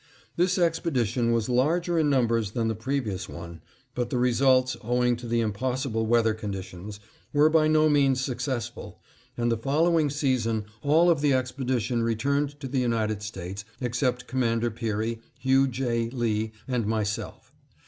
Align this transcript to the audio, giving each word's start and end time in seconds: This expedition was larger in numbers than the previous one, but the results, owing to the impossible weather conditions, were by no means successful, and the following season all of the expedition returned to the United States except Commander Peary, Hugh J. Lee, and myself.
This 0.35 0.57
expedition 0.57 1.31
was 1.31 1.47
larger 1.47 1.99
in 1.99 2.09
numbers 2.09 2.53
than 2.53 2.69
the 2.69 2.73
previous 2.73 3.29
one, 3.29 3.61
but 3.93 4.09
the 4.09 4.17
results, 4.17 4.75
owing 4.81 5.15
to 5.17 5.27
the 5.27 5.41
impossible 5.41 6.07
weather 6.07 6.33
conditions, 6.33 6.99
were 7.33 7.49
by 7.51 7.67
no 7.67 7.87
means 7.87 8.19
successful, 8.19 8.99
and 9.37 9.51
the 9.51 9.57
following 9.57 10.09
season 10.09 10.65
all 10.81 11.11
of 11.11 11.21
the 11.21 11.33
expedition 11.35 12.01
returned 12.01 12.59
to 12.61 12.67
the 12.67 12.79
United 12.79 13.21
States 13.21 13.63
except 13.79 14.25
Commander 14.25 14.71
Peary, 14.71 15.21
Hugh 15.37 15.67
J. 15.67 16.09
Lee, 16.09 16.51
and 16.67 16.87
myself. 16.87 17.53